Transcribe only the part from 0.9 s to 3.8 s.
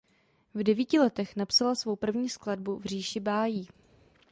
letech napsala svou první skladbu "V říši bájí".